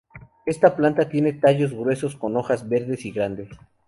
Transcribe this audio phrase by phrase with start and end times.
[0.47, 3.49] Esta planta tiene tallos gruesos con hojas verdes y grandes.